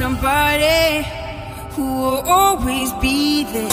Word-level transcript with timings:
somebody 0.00 1.04
who 1.76 1.84
will 1.84 2.22
always 2.24 2.90
be 3.04 3.44
there. 3.52 3.68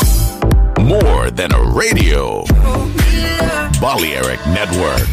More 0.84 1.32
than 1.32 1.54
a 1.54 1.64
radio. 1.72 2.44
Balearic 3.80 4.42
Network. 4.48 5.08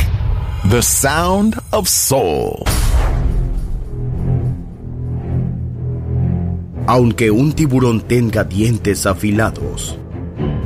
The 0.71 0.83
sound 0.83 1.55
of 1.73 1.89
soul. 1.89 2.65
Aunque 6.89 7.31
un 7.31 7.53
tiburón 7.53 8.01
tenga 8.01 8.43
dientes 8.43 9.07
afilados, 9.07 9.97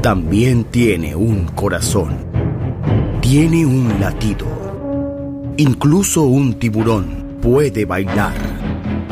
también 0.01 0.65
tiene 0.65 1.15
un 1.15 1.45
corazón. 1.49 2.25
Tiene 3.21 3.67
un 3.67 4.01
latido. 4.01 4.47
Incluso 5.59 6.23
un 6.23 6.55
tiburón 6.55 7.39
puede 7.43 7.85
bailar. 7.85 8.58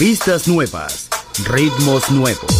Pistas 0.00 0.48
nuevas, 0.48 1.10
ritmos 1.44 2.10
nuevos. 2.10 2.59